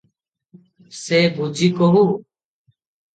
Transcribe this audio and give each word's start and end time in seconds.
ସେ 0.99 1.19
ବୁଝି 1.35 1.67
କହୁ। 1.81 2.01